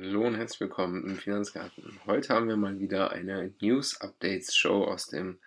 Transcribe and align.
Hallo 0.00 0.28
und 0.28 0.36
herzlich 0.36 0.60
willkommen 0.60 1.02
im 1.04 1.16
Finanzgarten. 1.16 1.98
Heute 2.06 2.32
haben 2.32 2.46
wir 2.46 2.56
mal 2.56 2.78
wieder 2.78 3.10
eine 3.10 3.52
News-Updates-Show 3.60 4.84
aus 4.84 5.08
dem 5.08 5.40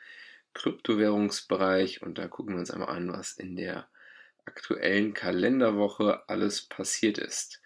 Kryptowährungsbereich 0.54 2.02
und 2.02 2.18
da 2.18 2.28
gucken 2.28 2.56
wir 2.56 2.60
uns 2.60 2.70
einmal 2.70 2.90
an, 2.90 3.14
was 3.14 3.32
in 3.32 3.56
der 3.56 3.88
aktuellen 4.44 5.14
Kalenderwoche 5.14 6.28
alles 6.28 6.64
passiert 6.64 7.18
ist. 7.18 7.62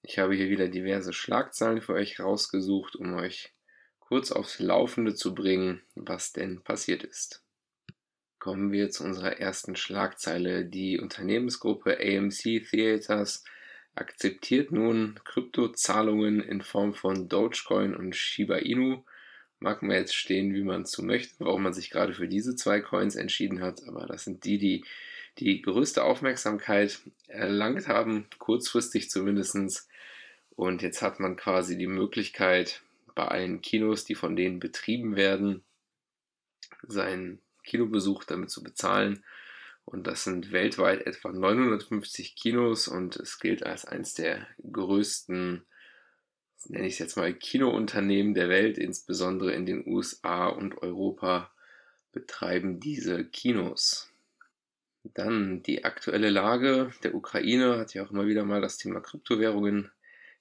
Ich 0.00 0.18
habe 0.18 0.34
hier 0.34 0.48
wieder 0.48 0.68
diverse 0.68 1.12
Schlagzeilen 1.12 1.82
für 1.82 1.92
euch 1.92 2.18
rausgesucht, 2.18 2.96
um 2.96 3.12
euch 3.16 3.52
kurz 3.98 4.32
aufs 4.32 4.60
Laufende 4.60 5.14
zu 5.14 5.34
bringen, 5.34 5.82
was 5.94 6.32
denn 6.32 6.62
passiert 6.62 7.04
ist. 7.04 7.44
Kommen 8.38 8.72
wir 8.72 8.88
zu 8.88 9.04
unserer 9.04 9.40
ersten 9.40 9.76
Schlagzeile. 9.76 10.64
Die 10.64 10.98
Unternehmensgruppe 10.98 11.98
AMC 11.98 12.66
Theaters 12.70 13.44
akzeptiert 13.94 14.72
nun 14.72 15.20
Kryptozahlungen 15.24 16.40
in 16.40 16.62
Form 16.62 16.94
von 16.94 17.28
Dogecoin 17.28 17.94
und 17.94 18.16
Shiba 18.16 18.56
Inu. 18.56 19.04
Mag 19.60 19.82
man 19.82 19.96
jetzt 19.96 20.14
stehen, 20.14 20.54
wie 20.54 20.62
man 20.62 20.84
so 20.84 21.02
möchte, 21.02 21.34
warum 21.38 21.62
man 21.62 21.72
sich 21.72 21.90
gerade 21.90 22.12
für 22.12 22.28
diese 22.28 22.56
zwei 22.56 22.80
Coins 22.80 23.16
entschieden 23.16 23.60
hat, 23.60 23.86
aber 23.86 24.06
das 24.06 24.24
sind 24.24 24.44
die, 24.44 24.58
die 24.58 24.84
die 25.38 25.62
größte 25.62 26.04
Aufmerksamkeit 26.04 27.00
erlangt 27.26 27.88
haben, 27.88 28.26
kurzfristig 28.38 29.10
zumindestens. 29.10 29.88
Und 30.54 30.82
jetzt 30.82 31.02
hat 31.02 31.18
man 31.18 31.36
quasi 31.36 31.76
die 31.76 31.88
Möglichkeit, 31.88 32.82
bei 33.14 33.26
allen 33.26 33.60
Kinos, 33.60 34.04
die 34.04 34.14
von 34.14 34.36
denen 34.36 34.60
betrieben 34.60 35.16
werden, 35.16 35.62
seinen 36.82 37.40
Kinobesuch 37.64 38.24
damit 38.24 38.50
zu 38.50 38.62
bezahlen 38.62 39.24
und 39.84 40.06
das 40.06 40.24
sind 40.24 40.52
weltweit 40.52 41.06
etwa 41.06 41.30
950 41.32 42.36
Kinos 42.36 42.88
und 42.88 43.16
es 43.16 43.38
gilt 43.38 43.64
als 43.64 43.84
eines 43.84 44.14
der 44.14 44.46
größten, 44.72 45.64
nenne 46.66 46.86
ich 46.86 46.94
es 46.94 46.98
jetzt 46.98 47.16
mal, 47.16 47.34
Kinounternehmen 47.34 48.34
der 48.34 48.48
Welt, 48.48 48.78
insbesondere 48.78 49.52
in 49.52 49.66
den 49.66 49.86
USA 49.86 50.48
und 50.48 50.78
Europa 50.78 51.50
betreiben 52.12 52.80
diese 52.80 53.24
Kinos. 53.24 54.10
Dann 55.02 55.62
die 55.62 55.84
aktuelle 55.84 56.30
Lage 56.30 56.90
der 57.02 57.14
Ukraine 57.14 57.76
hat 57.78 57.92
ja 57.92 58.04
auch 58.04 58.10
immer 58.10 58.26
wieder 58.26 58.44
mal 58.44 58.62
das 58.62 58.78
Thema 58.78 59.00
Kryptowährungen 59.00 59.90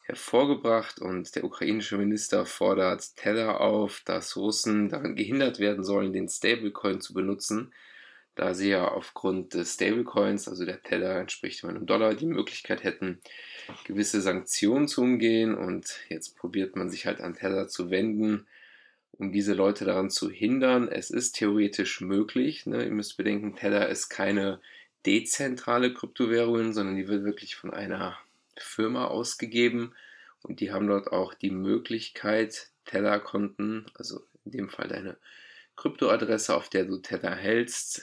hervorgebracht 0.06 1.00
und 1.00 1.36
der 1.36 1.44
ukrainische 1.44 1.98
Minister 1.98 2.46
fordert 2.46 3.16
Tether 3.18 3.60
auf, 3.60 4.02
dass 4.06 4.38
Russen 4.38 4.88
daran 4.88 5.16
gehindert 5.16 5.60
werden 5.60 5.84
sollen, 5.84 6.14
den 6.14 6.30
Stablecoin 6.30 7.02
zu 7.02 7.14
benutzen, 7.14 7.74
da 8.36 8.54
sie 8.54 8.70
ja 8.70 8.88
aufgrund 8.88 9.54
des 9.54 9.76
Stablecoins, 9.76 10.48
also 10.48 10.66
der 10.66 10.82
Tether 10.82 11.20
entspricht 11.20 11.64
einem 11.66 11.86
Dollar, 11.86 12.16
die 12.16 12.26
Möglichkeit 12.26 12.84
hätten, 12.84 13.20
gewisse 13.86 14.22
Sanktionen 14.22 14.88
zu 14.88 15.02
umgehen 15.02 15.56
und 15.56 16.00
jetzt 16.10 16.38
probiert 16.38 16.76
man 16.76 16.90
sich 16.90 17.06
halt 17.06 17.22
an 17.22 17.36
Tether 17.36 17.68
zu 17.68 17.90
wenden, 17.92 18.48
um 19.12 19.32
diese 19.32 19.54
Leute 19.54 19.86
daran 19.86 20.10
zu 20.10 20.30
hindern. 20.30 20.88
Es 20.88 21.12
ist 21.12 21.34
theoretisch 21.34 22.02
möglich. 22.02 22.66
Ne? 22.66 22.84
Ihr 22.84 22.92
müsst 22.92 23.18
bedenken, 23.18 23.56
Tether 23.56 23.88
ist 23.90 24.10
keine 24.10 24.60
dezentrale 25.06 25.94
Kryptowährung, 25.94 26.74
sondern 26.74 26.96
die 26.96 27.08
wird 27.08 27.24
wirklich 27.24 27.56
von 27.56 27.72
einer 27.72 28.18
Firma 28.58 29.06
ausgegeben 29.06 29.94
und 30.42 30.60
die 30.60 30.72
haben 30.72 30.88
dort 30.88 31.12
auch 31.12 31.34
die 31.34 31.52
Möglichkeit, 31.52 32.70
Tether-Konten, 32.86 33.86
also 33.96 34.22
in 34.46 34.52
dem 34.52 34.70
Fall 34.70 34.88
deine 34.88 35.18
Kryptoadresse, 35.76 36.56
auf 36.56 36.70
der 36.70 36.86
du 36.86 36.98
Tether 36.98 37.36
hältst, 37.36 38.02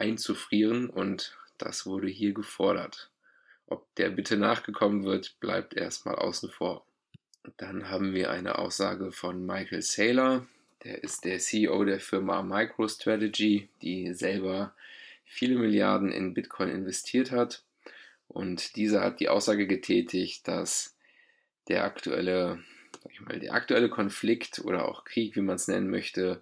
einzufrieren 0.00 0.88
und 0.90 1.36
das 1.58 1.86
wurde 1.86 2.08
hier 2.08 2.32
gefordert. 2.32 3.10
Ob 3.66 3.94
der 3.94 4.10
Bitte 4.10 4.36
nachgekommen 4.36 5.04
wird, 5.04 5.38
bleibt 5.40 5.74
erstmal 5.74 6.16
außen 6.16 6.50
vor. 6.50 6.84
Dann 7.56 7.88
haben 7.88 8.14
wir 8.14 8.30
eine 8.30 8.58
Aussage 8.58 9.12
von 9.12 9.46
Michael 9.46 9.82
Saylor, 9.82 10.46
der 10.84 11.04
ist 11.04 11.24
der 11.24 11.38
CEO 11.38 11.84
der 11.84 12.00
Firma 12.00 12.42
MicroStrategy, 12.42 13.68
die 13.82 14.14
selber 14.14 14.74
viele 15.24 15.58
Milliarden 15.58 16.10
in 16.10 16.34
Bitcoin 16.34 16.70
investiert 16.70 17.30
hat. 17.30 17.62
Und 18.28 18.76
dieser 18.76 19.02
hat 19.02 19.20
die 19.20 19.28
Aussage 19.28 19.66
getätigt, 19.66 20.48
dass 20.48 20.96
der 21.68 21.84
aktuelle, 21.84 22.62
sag 23.02 23.12
ich 23.12 23.20
mal, 23.20 23.38
der 23.38 23.52
aktuelle 23.52 23.90
Konflikt 23.90 24.60
oder 24.60 24.88
auch 24.88 25.04
Krieg, 25.04 25.36
wie 25.36 25.40
man 25.40 25.56
es 25.56 25.68
nennen 25.68 25.90
möchte, 25.90 26.40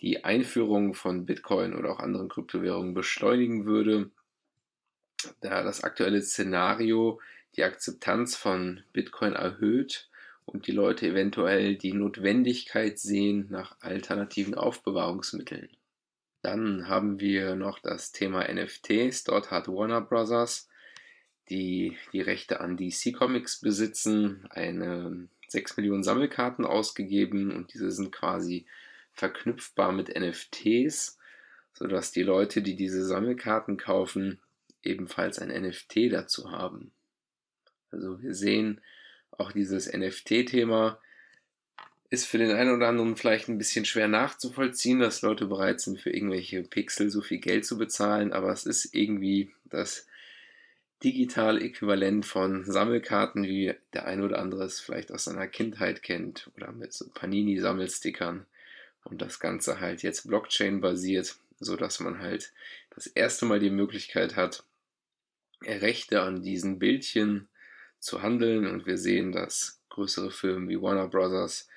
die 0.00 0.24
Einführung 0.24 0.94
von 0.94 1.26
Bitcoin 1.26 1.74
oder 1.74 1.90
auch 1.90 2.00
anderen 2.00 2.28
Kryptowährungen 2.28 2.94
beschleunigen 2.94 3.66
würde, 3.66 4.10
da 5.40 5.62
das 5.62 5.84
aktuelle 5.84 6.22
Szenario 6.22 7.20
die 7.56 7.64
Akzeptanz 7.64 8.36
von 8.36 8.82
Bitcoin 8.92 9.34
erhöht 9.34 10.08
und 10.46 10.66
die 10.66 10.72
Leute 10.72 11.06
eventuell 11.08 11.76
die 11.76 11.92
Notwendigkeit 11.92 12.98
sehen 12.98 13.46
nach 13.50 13.76
alternativen 13.80 14.54
Aufbewahrungsmitteln. 14.54 15.68
Dann 16.42 16.88
haben 16.88 17.20
wir 17.20 17.54
noch 17.54 17.78
das 17.78 18.12
Thema 18.12 18.50
NFTs. 18.50 19.24
Dort 19.24 19.50
hat 19.50 19.68
Warner 19.68 20.00
Bros., 20.00 20.68
die 21.50 21.96
die 22.12 22.20
Rechte 22.20 22.60
an 22.60 22.76
DC 22.76 23.12
Comics 23.12 23.60
besitzen, 23.60 24.46
eine 24.50 25.28
6 25.48 25.76
Millionen 25.76 26.04
Sammelkarten 26.04 26.64
ausgegeben 26.64 27.52
und 27.52 27.74
diese 27.74 27.90
sind 27.90 28.12
quasi 28.12 28.66
verknüpfbar 29.20 29.92
mit 29.92 30.08
NFTs, 30.18 31.18
sodass 31.74 32.10
die 32.10 32.22
Leute, 32.22 32.62
die 32.62 32.74
diese 32.74 33.04
Sammelkarten 33.04 33.76
kaufen, 33.76 34.40
ebenfalls 34.82 35.38
ein 35.38 35.48
NFT 35.48 36.10
dazu 36.10 36.50
haben. 36.50 36.90
Also 37.90 38.22
wir 38.22 38.34
sehen 38.34 38.80
auch 39.30 39.52
dieses 39.52 39.92
NFT-Thema 39.92 40.98
ist 42.08 42.26
für 42.26 42.38
den 42.38 42.50
einen 42.50 42.74
oder 42.74 42.88
anderen 42.88 43.14
vielleicht 43.14 43.48
ein 43.48 43.58
bisschen 43.58 43.84
schwer 43.84 44.08
nachzuvollziehen, 44.08 44.98
dass 44.98 45.22
Leute 45.22 45.46
bereit 45.46 45.80
sind, 45.80 46.00
für 46.00 46.10
irgendwelche 46.10 46.64
Pixel 46.64 47.08
so 47.08 47.20
viel 47.20 47.38
Geld 47.38 47.64
zu 47.64 47.78
bezahlen, 47.78 48.32
aber 48.32 48.50
es 48.50 48.66
ist 48.66 48.94
irgendwie 48.94 49.52
das 49.66 50.08
digitale 51.04 51.60
Äquivalent 51.60 52.26
von 52.26 52.64
Sammelkarten, 52.64 53.44
wie 53.44 53.74
der 53.92 54.06
ein 54.06 54.22
oder 54.22 54.40
andere 54.40 54.64
es 54.64 54.80
vielleicht 54.80 55.12
aus 55.12 55.24
seiner 55.24 55.46
Kindheit 55.46 56.02
kennt 56.02 56.50
oder 56.56 56.72
mit 56.72 56.92
so 56.92 57.08
Panini-Sammelstickern 57.14 58.46
und 59.04 59.22
das 59.22 59.40
Ganze 59.40 59.80
halt 59.80 60.02
jetzt 60.02 60.28
Blockchain 60.28 60.80
basiert, 60.80 61.36
so 61.58 61.76
dass 61.76 62.00
man 62.00 62.18
halt 62.18 62.52
das 62.90 63.06
erste 63.06 63.46
Mal 63.46 63.60
die 63.60 63.70
Möglichkeit 63.70 64.36
hat, 64.36 64.64
Rechte 65.62 66.22
an 66.22 66.42
diesen 66.42 66.78
Bildchen 66.78 67.48
zu 67.98 68.22
handeln 68.22 68.66
und 68.66 68.86
wir 68.86 68.96
sehen, 68.96 69.32
dass 69.32 69.80
größere 69.90 70.30
Firmen 70.30 70.68
wie 70.68 70.80
Warner 70.80 71.08
Bros. 71.08 71.68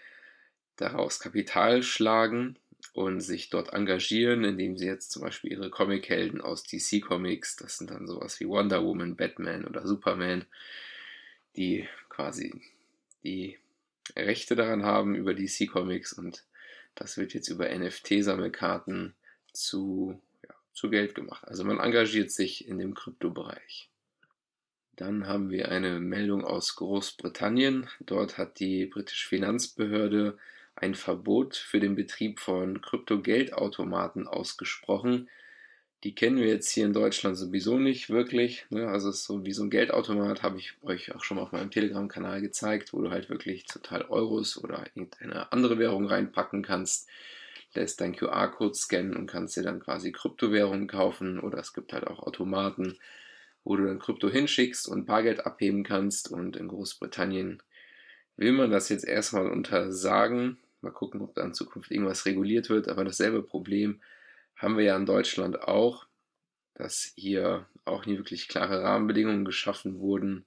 daraus 0.78 1.20
Kapital 1.20 1.84
schlagen 1.84 2.58
und 2.94 3.22
sich 3.22 3.50
dort 3.50 3.74
engagieren, 3.74 4.44
indem 4.44 4.78
sie 4.78 4.86
jetzt 4.86 5.12
zum 5.12 5.22
Beispiel 5.22 5.52
ihre 5.52 5.70
Comichelden 5.70 6.42
aus 6.42 6.64
DC 6.64 7.02
Comics, 7.02 7.56
das 7.56 7.78
sind 7.78 7.92
dann 7.92 8.08
sowas 8.08 8.40
wie 8.40 8.48
Wonder 8.48 8.84
Woman, 8.84 9.16
Batman 9.16 9.66
oder 9.66 9.86
Superman, 9.86 10.46
die 11.56 11.88
quasi 12.10 12.62
die 13.24 13.58
Rechte 14.16 14.56
daran 14.56 14.84
haben 14.84 15.16
über 15.16 15.34
DC 15.34 15.70
Comics 15.70 16.14
und 16.14 16.44
das 16.96 17.18
wird 17.18 17.34
jetzt 17.34 17.50
über 17.50 17.70
NFT-Sammelkarten 17.70 19.14
zu, 19.52 20.20
ja, 20.48 20.56
zu 20.74 20.90
Geld 20.90 21.16
gemacht. 21.16 21.48
Also 21.48 21.64
man 21.64 21.80
engagiert 21.80 22.32
sich 22.32 22.68
in 22.68 22.78
dem 22.78 22.94
Kryptobereich. 22.94 23.90
Dann 24.96 25.28
haben 25.28 25.50
wir 25.50 25.70
eine 25.70 26.00
Meldung 26.00 26.46
aus 26.46 26.76
Großbritannien. 26.76 27.90
Dort 28.02 28.38
hat 28.38 28.60
die 28.60 28.86
britische 28.86 29.28
Finanzbehörde 29.28 30.38
ein 30.76 30.96
Verbot 30.96 31.56
für 31.56 31.80
den 31.80 31.96
Betrieb 31.96 32.40
von 32.40 32.82
Kryptogeldautomaten 32.82 34.28
ausgesprochen. 34.28 35.30
Die 36.04 36.14
kennen 36.14 36.38
wir 36.38 36.48
jetzt 36.48 36.70
hier 36.70 36.86
in 36.86 36.92
Deutschland 36.92 37.38
sowieso 37.38 37.80
nicht 37.80 38.10
wirklich. 38.10 38.66
Ne? 38.70 38.88
Also 38.90 39.08
es 39.08 39.20
ist 39.20 39.24
so 39.26 39.46
wie 39.46 39.54
so 39.54 39.64
ein 39.64 39.70
Geldautomat, 39.70 40.44
habe 40.44 40.60
ich 40.60 40.74
euch 40.82 41.16
auch 41.16 41.24
schon 41.24 41.38
mal 41.38 41.44
auf 41.44 41.54
meinem 41.54 41.72
Telegram-Kanal 41.72 42.42
gezeigt, 42.42 42.92
wo 42.92 43.02
du 43.02 43.10
halt 43.10 43.30
wirklich 43.30 43.66
total 43.66 44.04
Euros 44.10 44.62
oder 44.62 44.86
irgendeine 44.96 45.50
andere 45.54 45.80
Währung 45.80 46.06
reinpacken 46.06 46.62
kannst, 46.62 47.08
lässt 47.74 48.02
deinen 48.02 48.18
QR-Code 48.18 48.76
scannen 48.76 49.16
und 49.16 49.28
kannst 49.28 49.56
dir 49.56 49.64
dann 49.64 49.80
quasi 49.80 50.12
Kryptowährungen 50.12 50.88
kaufen. 50.88 51.40
Oder 51.40 51.60
es 51.60 51.74
gibt 51.74 51.94
halt 51.94 52.06
auch 52.06 52.20
Automaten, 52.20 52.98
wo 53.64 53.78
du 53.78 53.86
dann 53.86 54.00
Krypto 54.00 54.30
hinschickst 54.30 54.90
und 54.90 55.06
Bargeld 55.06 55.46
abheben 55.46 55.84
kannst. 55.84 56.30
Und 56.30 56.58
in 56.58 56.68
Großbritannien 56.68 57.64
will 58.36 58.52
man 58.52 58.72
das 58.72 58.90
jetzt 58.90 59.06
erstmal 59.06 59.50
untersagen. 59.50 60.58
Mal 60.82 60.92
gucken, 60.92 61.22
ob 61.22 61.34
da 61.34 61.46
in 61.46 61.54
Zukunft 61.54 61.92
irgendwas 61.92 62.26
reguliert 62.26 62.70
wird. 62.70 62.90
Aber 62.90 63.06
dasselbe 63.06 63.42
Problem 63.42 64.02
haben 64.56 64.78
wir 64.78 64.84
ja 64.84 64.96
in 64.96 65.06
Deutschland 65.06 65.62
auch, 65.62 66.06
dass 66.76 67.14
hier 67.16 67.68
auch 67.86 68.06
nie 68.06 68.18
wirklich 68.18 68.48
klare 68.48 68.82
Rahmenbedingungen 68.82 69.46
geschaffen 69.46 70.00
wurden 70.00 70.46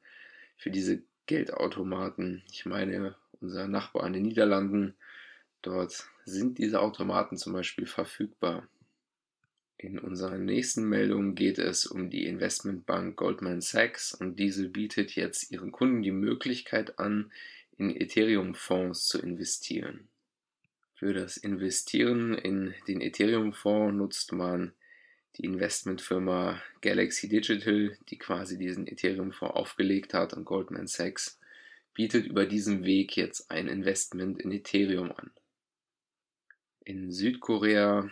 für 0.56 0.70
diese 0.70 1.02
Geldautomaten. 1.26 2.42
Ich 2.50 2.66
meine, 2.66 3.16
unser 3.40 3.68
Nachbar 3.68 4.06
in 4.06 4.14
den 4.14 4.22
Niederlanden, 4.22 4.94
dort 5.62 6.08
sind 6.24 6.58
diese 6.58 6.80
Automaten 6.80 7.36
zum 7.36 7.52
Beispiel 7.52 7.86
verfügbar. 7.86 8.68
In 9.78 9.98
unserer 9.98 10.38
nächsten 10.38 10.88
Meldung 10.88 11.34
geht 11.34 11.58
es 11.58 11.86
um 11.86 12.08
die 12.08 12.26
Investmentbank 12.26 13.16
Goldman 13.16 13.60
Sachs 13.60 14.14
und 14.14 14.38
diese 14.38 14.68
bietet 14.68 15.14
jetzt 15.14 15.50
ihren 15.50 15.70
Kunden 15.70 16.02
die 16.02 16.12
Möglichkeit 16.12 16.98
an, 16.98 17.30
in 17.76 17.94
Ethereum-Fonds 17.94 19.06
zu 19.06 19.20
investieren. 19.20 20.08
Für 20.98 21.12
das 21.12 21.36
Investieren 21.36 22.32
in 22.32 22.74
den 22.88 23.02
Ethereum-Fonds 23.02 23.94
nutzt 23.94 24.32
man 24.32 24.72
die 25.36 25.44
Investmentfirma 25.44 26.62
Galaxy 26.80 27.28
Digital, 27.28 27.98
die 28.08 28.16
quasi 28.16 28.56
diesen 28.56 28.86
Ethereum-Fonds 28.86 29.54
aufgelegt 29.54 30.14
hat 30.14 30.32
und 30.32 30.46
Goldman 30.46 30.86
Sachs 30.86 31.38
bietet 31.92 32.24
über 32.24 32.46
diesen 32.46 32.84
Weg 32.84 33.14
jetzt 33.14 33.50
ein 33.50 33.68
Investment 33.68 34.40
in 34.40 34.50
Ethereum 34.50 35.12
an. 35.12 35.30
In 36.82 37.12
Südkorea 37.12 38.10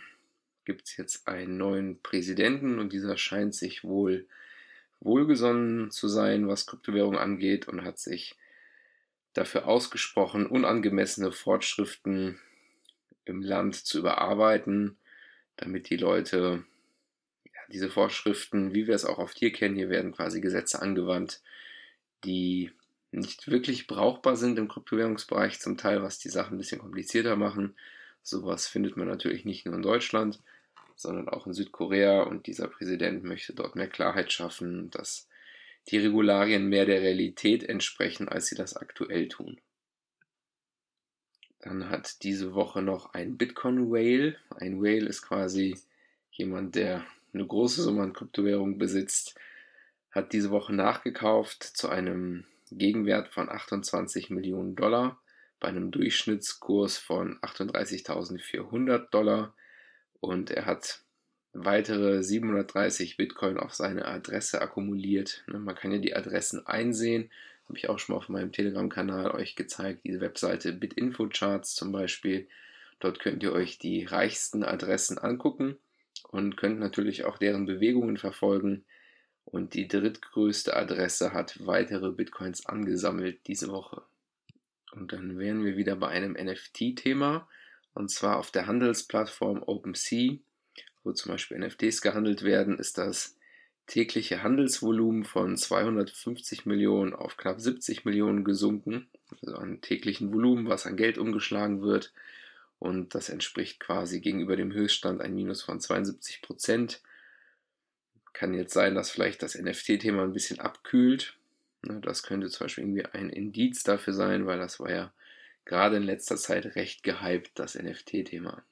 gibt 0.63 0.83
es 0.83 0.95
jetzt 0.95 1.27
einen 1.27 1.57
neuen 1.57 1.99
Präsidenten 2.03 2.77
und 2.77 2.93
dieser 2.93 3.17
scheint 3.17 3.55
sich 3.55 3.83
wohl 3.83 4.27
wohlgesonnen 4.99 5.89
zu 5.89 6.07
sein, 6.07 6.47
was 6.47 6.67
Kryptowährung 6.67 7.17
angeht 7.17 7.67
und 7.67 7.83
hat 7.83 7.97
sich 7.97 8.35
dafür 9.33 9.65
ausgesprochen, 9.65 10.45
unangemessene 10.45 11.31
Fortschriften 11.31 12.39
im 13.25 13.41
Land 13.41 13.75
zu 13.75 13.99
überarbeiten, 13.99 14.97
damit 15.57 15.89
die 15.89 15.97
Leute 15.97 16.63
ja, 17.45 17.61
diese 17.71 17.89
Vorschriften, 17.89 18.73
wie 18.73 18.87
wir 18.87 18.95
es 18.95 19.05
auch 19.05 19.17
oft 19.17 19.37
hier 19.37 19.51
kennen, 19.51 19.75
hier 19.75 19.89
werden 19.89 20.13
quasi 20.13 20.41
Gesetze 20.41 20.81
angewandt, 20.81 21.41
die 22.23 22.71
nicht 23.11 23.49
wirklich 23.49 23.87
brauchbar 23.87 24.35
sind 24.35 24.59
im 24.59 24.67
Kryptowährungsbereich, 24.67 25.59
zum 25.59 25.77
Teil, 25.77 26.01
was 26.03 26.19
die 26.19 26.29
Sachen 26.29 26.55
ein 26.55 26.57
bisschen 26.57 26.81
komplizierter 26.81 27.35
machen. 27.35 27.75
Sowas 28.21 28.67
findet 28.67 28.97
man 28.97 29.07
natürlich 29.07 29.45
nicht 29.45 29.65
nur 29.65 29.75
in 29.75 29.81
Deutschland, 29.81 30.41
sondern 30.95 31.29
auch 31.29 31.47
in 31.47 31.53
Südkorea 31.53 32.23
und 32.23 32.47
dieser 32.47 32.67
Präsident 32.67 33.23
möchte 33.23 33.53
dort 33.53 33.75
mehr 33.75 33.87
Klarheit 33.87 34.31
schaffen, 34.31 34.89
dass 34.91 35.27
die 35.87 35.97
Regularien 35.97 36.67
mehr 36.67 36.85
der 36.85 37.01
Realität 37.01 37.63
entsprechen, 37.63 38.27
als 38.27 38.47
sie 38.47 38.55
das 38.55 38.75
aktuell 38.75 39.27
tun. 39.27 39.59
Dann 41.65 41.89
hat 41.89 42.23
diese 42.23 42.53
Woche 42.53 42.83
noch 42.83 43.13
ein 43.13 43.37
Bitcoin 43.37 43.91
Whale. 43.91 44.35
Ein 44.51 44.81
Whale 44.81 45.07
ist 45.07 45.23
quasi 45.23 45.75
jemand, 46.31 46.75
der 46.75 47.03
eine 47.33 47.45
große 47.45 47.81
Summe 47.81 48.03
an 48.03 48.13
Kryptowährungen 48.13 48.77
besitzt, 48.77 49.35
hat 50.11 50.31
diese 50.31 50.51
Woche 50.51 50.73
nachgekauft 50.73 51.63
zu 51.63 51.89
einem 51.89 52.45
Gegenwert 52.71 53.33
von 53.33 53.49
28 53.49 54.29
Millionen 54.29 54.75
Dollar 54.75 55.19
bei 55.59 55.67
einem 55.67 55.89
Durchschnittskurs 55.89 56.99
von 56.99 57.39
38.400 57.39 59.09
Dollar 59.09 59.55
und 60.19 60.51
er 60.51 60.67
hat 60.67 61.01
weitere 61.53 62.21
730 62.21 63.17
Bitcoin 63.17 63.57
auf 63.57 63.73
seine 63.73 64.05
Adresse 64.05 64.61
akkumuliert. 64.61 65.43
Ne, 65.47 65.57
man 65.57 65.75
kann 65.75 65.91
ja 65.91 65.97
die 65.97 66.15
Adressen 66.15 66.67
einsehen. 66.67 67.31
Habe 67.67 67.77
ich 67.77 67.89
auch 67.89 67.99
schon 67.99 68.13
mal 68.13 68.19
auf 68.19 68.29
meinem 68.29 68.51
Telegram-Kanal 68.51 69.31
euch 69.31 69.55
gezeigt. 69.55 70.01
Diese 70.03 70.21
Webseite 70.21 70.73
BitInfoCharts 70.73 71.75
zum 71.75 71.91
Beispiel. 71.91 72.47
Dort 72.99 73.19
könnt 73.19 73.43
ihr 73.43 73.53
euch 73.53 73.77
die 73.77 74.05
reichsten 74.05 74.63
Adressen 74.63 75.17
angucken 75.17 75.77
und 76.29 76.57
könnt 76.57 76.79
natürlich 76.79 77.25
auch 77.25 77.37
deren 77.37 77.65
Bewegungen 77.65 78.17
verfolgen. 78.17 78.85
Und 79.45 79.73
die 79.73 79.87
drittgrößte 79.87 80.75
Adresse 80.75 81.33
hat 81.33 81.65
weitere 81.65 82.11
Bitcoins 82.11 82.65
angesammelt 82.65 83.39
diese 83.47 83.69
Woche. 83.69 84.01
Und 84.91 85.11
dann 85.11 85.37
wären 85.37 85.63
wir 85.65 85.77
wieder 85.77 85.95
bei 85.95 86.07
einem 86.07 86.33
NFT-Thema. 86.33 87.47
Und 87.93 88.09
zwar 88.11 88.37
auf 88.37 88.51
der 88.51 88.67
Handelsplattform 88.67 89.63
OpenSea 89.63 90.37
wo 91.05 91.13
zum 91.13 91.31
Beispiel 91.31 91.59
NFTs 91.59 92.01
gehandelt 92.01 92.43
werden, 92.43 92.77
ist 92.77 92.97
das 92.97 93.34
tägliche 93.87 94.43
Handelsvolumen 94.43 95.23
von 95.23 95.57
250 95.57 96.65
Millionen 96.65 97.13
auf 97.13 97.37
knapp 97.37 97.61
70 97.61 98.05
Millionen 98.05 98.43
gesunken. 98.43 99.07
Also 99.41 99.55
an 99.55 99.81
täglichen 99.81 100.33
Volumen, 100.33 100.67
was 100.67 100.85
an 100.85 100.97
Geld 100.97 101.17
umgeschlagen 101.17 101.81
wird. 101.81 102.11
Und 102.79 103.15
das 103.15 103.29
entspricht 103.29 103.79
quasi 103.79 104.19
gegenüber 104.19 104.55
dem 104.55 104.73
Höchststand 104.73 105.21
ein 105.21 105.33
Minus 105.33 105.61
von 105.61 105.79
72 105.79 106.41
Prozent. 106.41 107.01
Kann 108.33 108.53
jetzt 108.53 108.73
sein, 108.73 108.95
dass 108.95 109.09
vielleicht 109.09 109.41
das 109.43 109.55
NFT-Thema 109.55 110.23
ein 110.23 110.33
bisschen 110.33 110.59
abkühlt. 110.59 111.37
Das 111.81 112.23
könnte 112.23 112.49
zum 112.49 112.65
Beispiel 112.65 112.83
irgendwie 112.83 113.05
ein 113.05 113.29
Indiz 113.29 113.83
dafür 113.83 114.13
sein, 114.13 114.45
weil 114.45 114.57
das 114.59 114.79
war 114.79 114.91
ja 114.91 115.13
gerade 115.63 115.97
in 115.97 116.03
letzter 116.03 116.37
Zeit 116.37 116.75
recht 116.75 117.03
gehypt, 117.03 117.51
das 117.55 117.75
NFT-Thema. 117.75 118.63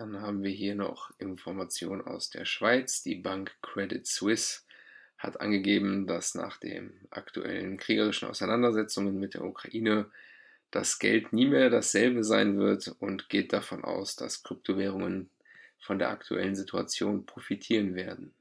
Dann 0.00 0.22
haben 0.22 0.42
wir 0.42 0.50
hier 0.50 0.74
noch 0.74 1.10
Informationen 1.18 2.00
aus 2.00 2.30
der 2.30 2.46
Schweiz. 2.46 3.02
Die 3.02 3.16
Bank 3.16 3.54
Credit 3.60 4.06
Suisse 4.06 4.62
hat 5.18 5.42
angegeben, 5.42 6.06
dass 6.06 6.34
nach 6.34 6.56
den 6.56 7.06
aktuellen 7.10 7.76
kriegerischen 7.76 8.26
Auseinandersetzungen 8.26 9.20
mit 9.20 9.34
der 9.34 9.44
Ukraine 9.44 10.06
das 10.70 11.00
Geld 11.00 11.34
nie 11.34 11.44
mehr 11.44 11.68
dasselbe 11.68 12.24
sein 12.24 12.58
wird 12.58 12.96
und 12.98 13.28
geht 13.28 13.52
davon 13.52 13.84
aus, 13.84 14.16
dass 14.16 14.42
Kryptowährungen 14.42 15.28
von 15.78 15.98
der 15.98 16.08
aktuellen 16.08 16.56
Situation 16.56 17.26
profitieren 17.26 17.94
werden. 17.94 18.32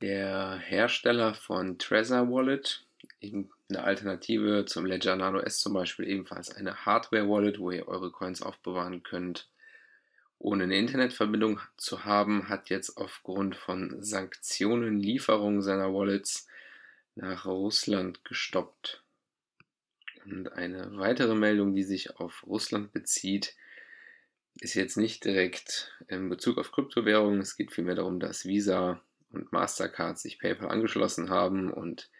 Der 0.00 0.56
Hersteller 0.56 1.34
von 1.34 1.76
Trezor 1.76 2.30
Wallet, 2.30 2.82
eine 3.22 3.46
Alternative 3.76 4.64
zum 4.64 4.86
Ledger 4.86 5.16
Nano 5.16 5.40
S 5.40 5.60
zum 5.60 5.74
Beispiel, 5.74 6.08
ebenfalls 6.08 6.48
eine 6.56 6.86
Hardware 6.86 7.28
Wallet, 7.28 7.58
wo 7.58 7.70
ihr 7.72 7.88
eure 7.88 8.10
Coins 8.10 8.40
aufbewahren 8.40 9.02
könnt, 9.02 9.48
ohne 10.44 10.64
eine 10.64 10.76
Internetverbindung 10.76 11.58
zu 11.78 12.04
haben, 12.04 12.50
hat 12.50 12.68
jetzt 12.68 12.98
aufgrund 12.98 13.56
von 13.56 14.02
Sanktionen 14.02 15.00
Lieferungen 15.00 15.62
seiner 15.62 15.94
Wallets 15.94 16.46
nach 17.14 17.46
Russland 17.46 18.22
gestoppt. 18.26 19.02
Und 20.26 20.52
eine 20.52 20.98
weitere 20.98 21.34
Meldung, 21.34 21.74
die 21.74 21.82
sich 21.82 22.16
auf 22.20 22.46
Russland 22.46 22.92
bezieht, 22.92 23.56
ist 24.60 24.74
jetzt 24.74 24.98
nicht 24.98 25.24
direkt 25.24 25.96
in 26.08 26.28
Bezug 26.28 26.58
auf 26.58 26.72
Kryptowährungen. 26.72 27.40
Es 27.40 27.56
geht 27.56 27.72
vielmehr 27.72 27.94
darum, 27.94 28.20
dass 28.20 28.44
Visa 28.44 29.00
und 29.30 29.50
Mastercard 29.50 30.18
sich 30.18 30.38
PayPal 30.38 30.68
angeschlossen 30.68 31.30
haben 31.30 31.72
und 31.72 32.10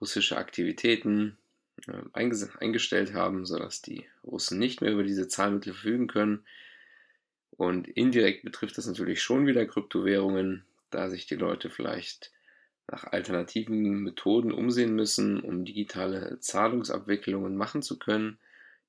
russische 0.00 0.36
Aktivitäten 0.36 1.38
äh, 1.88 2.02
eingestellt 2.12 3.14
haben, 3.14 3.46
sodass 3.46 3.82
die 3.82 4.06
Russen 4.22 4.60
nicht 4.60 4.80
mehr 4.80 4.92
über 4.92 5.02
diese 5.02 5.26
Zahlmittel 5.26 5.72
verfügen 5.72 6.06
können. 6.06 6.46
Und 7.56 7.88
indirekt 7.88 8.44
betrifft 8.44 8.78
das 8.78 8.86
natürlich 8.86 9.22
schon 9.22 9.46
wieder 9.46 9.66
Kryptowährungen, 9.66 10.64
da 10.90 11.10
sich 11.10 11.26
die 11.26 11.36
Leute 11.36 11.70
vielleicht 11.70 12.32
nach 12.90 13.04
alternativen 13.04 14.02
Methoden 14.02 14.52
umsehen 14.52 14.94
müssen, 14.94 15.40
um 15.40 15.64
digitale 15.64 16.38
Zahlungsabwicklungen 16.40 17.56
machen 17.56 17.82
zu 17.82 17.98
können, 17.98 18.38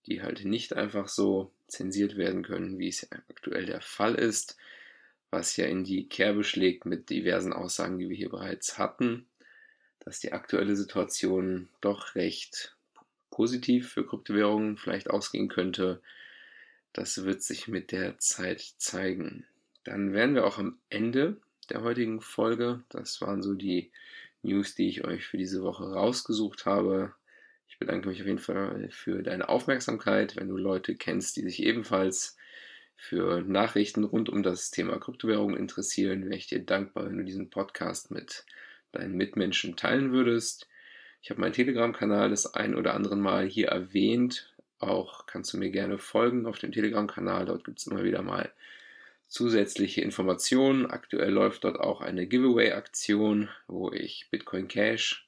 die 0.07 0.21
halt 0.21 0.43
nicht 0.43 0.73
einfach 0.73 1.07
so 1.07 1.51
zensiert 1.67 2.17
werden 2.17 2.43
können, 2.43 2.79
wie 2.79 2.89
es 2.89 3.09
aktuell 3.11 3.65
der 3.65 3.81
Fall 3.81 4.15
ist, 4.15 4.57
was 5.29 5.57
ja 5.57 5.65
in 5.65 5.83
die 5.83 6.07
Kerbe 6.07 6.43
schlägt 6.43 6.85
mit 6.85 7.09
diversen 7.09 7.53
Aussagen, 7.53 7.97
die 7.97 8.09
wir 8.09 8.15
hier 8.15 8.29
bereits 8.29 8.77
hatten, 8.77 9.25
dass 9.99 10.19
die 10.19 10.33
aktuelle 10.33 10.75
Situation 10.75 11.69
doch 11.81 12.15
recht 12.15 12.75
positiv 13.31 13.91
für 13.91 14.05
Kryptowährungen 14.05 14.77
vielleicht 14.77 15.09
ausgehen 15.09 15.47
könnte, 15.47 16.01
das 16.93 17.25
wird 17.25 17.41
sich 17.41 17.67
mit 17.67 17.91
der 17.91 18.19
Zeit 18.19 18.61
zeigen. 18.77 19.45
Dann 19.83 20.13
wären 20.13 20.35
wir 20.35 20.45
auch 20.45 20.59
am 20.59 20.77
Ende 20.89 21.37
der 21.69 21.81
heutigen 21.81 22.21
Folge. 22.21 22.83
Das 22.89 23.19
waren 23.21 23.41
so 23.41 23.53
die 23.53 23.91
News, 24.43 24.75
die 24.75 24.87
ich 24.87 25.03
euch 25.03 25.25
für 25.25 25.37
diese 25.37 25.63
Woche 25.63 25.91
rausgesucht 25.91 26.65
habe. 26.65 27.13
Ich 27.67 27.79
bedanke 27.79 28.07
mich 28.07 28.21
auf 28.21 28.27
jeden 28.27 28.39
Fall 28.39 28.87
für 28.91 29.23
deine 29.23 29.49
Aufmerksamkeit. 29.49 30.35
Wenn 30.35 30.49
du 30.49 30.57
Leute 30.57 30.95
kennst, 30.95 31.35
die 31.37 31.41
sich 31.41 31.63
ebenfalls 31.63 32.37
für 32.95 33.41
Nachrichten 33.41 34.03
rund 34.03 34.29
um 34.29 34.43
das 34.43 34.71
Thema 34.71 34.99
Kryptowährung 34.99 35.57
interessieren, 35.57 36.25
wäre 36.25 36.35
ich 36.35 36.47
dir 36.47 36.63
dankbar, 36.63 37.07
wenn 37.07 37.17
du 37.17 37.23
diesen 37.23 37.49
Podcast 37.49 38.11
mit 38.11 38.45
deinen 38.91 39.15
Mitmenschen 39.15 39.75
teilen 39.75 40.11
würdest. 40.11 40.67
Ich 41.21 41.29
habe 41.29 41.41
meinen 41.41 41.53
Telegram-Kanal 41.53 42.29
das 42.29 42.53
ein 42.53 42.75
oder 42.75 42.93
andere 42.93 43.15
Mal 43.15 43.47
hier 43.47 43.69
erwähnt. 43.69 44.52
Auch 44.83 45.25
kannst 45.25 45.53
du 45.53 45.57
mir 45.57 45.71
gerne 45.71 45.97
folgen 45.97 46.45
auf 46.45 46.59
dem 46.59 46.71
Telegram-Kanal. 46.71 47.45
Dort 47.45 47.63
gibt 47.63 47.79
es 47.79 47.87
immer 47.87 48.03
wieder 48.03 48.21
mal 48.21 48.51
zusätzliche 49.27 50.01
Informationen. 50.01 50.85
Aktuell 50.85 51.31
läuft 51.31 51.63
dort 51.63 51.79
auch 51.79 52.01
eine 52.01 52.27
Giveaway-Aktion, 52.27 53.49
wo 53.67 53.91
ich 53.91 54.27
Bitcoin 54.29 54.67
Cash 54.67 55.27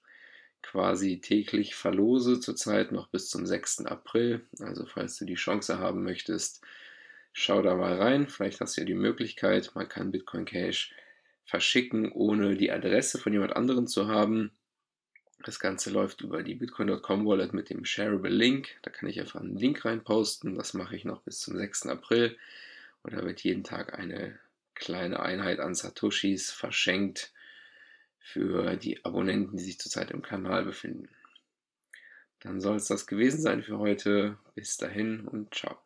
quasi 0.61 1.21
täglich 1.21 1.75
verlose, 1.75 2.39
zurzeit 2.39 2.91
noch 2.91 3.07
bis 3.07 3.29
zum 3.29 3.45
6. 3.45 3.85
April. 3.85 4.41
Also 4.59 4.85
falls 4.85 5.17
du 5.17 5.25
die 5.25 5.35
Chance 5.35 5.79
haben 5.79 6.03
möchtest, 6.03 6.61
schau 7.33 7.61
da 7.61 7.75
mal 7.75 7.93
rein. 7.93 8.27
Vielleicht 8.27 8.59
hast 8.61 8.75
du 8.75 8.81
ja 8.81 8.85
die 8.85 8.93
Möglichkeit, 8.93 9.71
man 9.75 9.87
kann 9.87 10.11
Bitcoin 10.11 10.45
Cash 10.45 10.93
verschicken, 11.45 12.11
ohne 12.11 12.57
die 12.57 12.71
Adresse 12.71 13.19
von 13.19 13.31
jemand 13.31 13.55
anderem 13.55 13.87
zu 13.87 14.07
haben. 14.07 14.51
Das 15.45 15.59
Ganze 15.59 15.91
läuft 15.91 16.21
über 16.21 16.41
die 16.41 16.55
Bitcoin.com 16.55 17.27
Wallet 17.27 17.53
mit 17.53 17.69
dem 17.69 17.85
Shareable 17.85 18.31
Link. 18.31 18.79
Da 18.81 18.89
kann 18.89 19.07
ich 19.07 19.19
einfach 19.19 19.41
einen 19.41 19.55
Link 19.55 19.85
reinposten. 19.85 20.55
Das 20.55 20.73
mache 20.73 20.95
ich 20.95 21.05
noch 21.05 21.21
bis 21.21 21.39
zum 21.39 21.55
6. 21.55 21.85
April. 21.85 22.35
Und 23.03 23.13
da 23.13 23.23
wird 23.23 23.41
jeden 23.41 23.63
Tag 23.63 23.93
eine 23.93 24.39
kleine 24.73 25.19
Einheit 25.19 25.59
an 25.59 25.75
Satoshis 25.75 26.49
verschenkt 26.49 27.31
für 28.17 28.75
die 28.75 29.05
Abonnenten, 29.05 29.57
die 29.57 29.63
sich 29.63 29.79
zurzeit 29.79 30.09
im 30.09 30.23
Kanal 30.23 30.65
befinden. 30.65 31.09
Dann 32.39 32.59
soll 32.59 32.77
es 32.77 32.87
das 32.87 33.05
gewesen 33.05 33.39
sein 33.39 33.61
für 33.61 33.77
heute. 33.77 34.39
Bis 34.55 34.77
dahin 34.77 35.27
und 35.27 35.53
ciao. 35.53 35.84